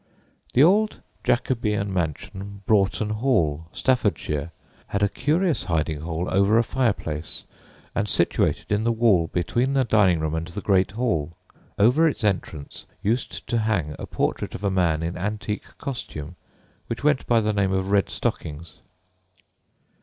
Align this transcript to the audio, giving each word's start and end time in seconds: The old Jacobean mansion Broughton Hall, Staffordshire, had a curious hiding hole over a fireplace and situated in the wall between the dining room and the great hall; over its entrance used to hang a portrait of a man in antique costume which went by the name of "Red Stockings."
The 0.53 0.63
old 0.63 0.99
Jacobean 1.23 1.93
mansion 1.93 2.63
Broughton 2.65 3.11
Hall, 3.11 3.67
Staffordshire, 3.71 4.51
had 4.87 5.03
a 5.03 5.07
curious 5.09 5.65
hiding 5.65 5.99
hole 6.01 6.27
over 6.31 6.57
a 6.57 6.63
fireplace 6.63 7.45
and 7.93 8.09
situated 8.09 8.71
in 8.71 8.83
the 8.83 8.91
wall 8.91 9.27
between 9.27 9.73
the 9.73 9.83
dining 9.83 10.19
room 10.19 10.33
and 10.33 10.47
the 10.47 10.59
great 10.61 10.93
hall; 10.93 11.37
over 11.77 12.07
its 12.07 12.23
entrance 12.23 12.87
used 13.03 13.45
to 13.45 13.59
hang 13.59 13.95
a 13.99 14.07
portrait 14.07 14.55
of 14.55 14.63
a 14.63 14.71
man 14.71 15.03
in 15.03 15.15
antique 15.15 15.77
costume 15.77 16.35
which 16.87 17.03
went 17.03 17.27
by 17.27 17.39
the 17.39 17.53
name 17.53 17.71
of 17.71 17.91
"Red 17.91 18.09
Stockings." 18.09 18.77